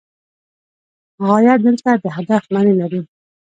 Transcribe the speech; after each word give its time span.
غایه 1.25 1.55
دلته 1.65 1.89
د 2.03 2.05
هدف 2.15 2.43
معنی 2.53 2.73
لري. 2.81 3.01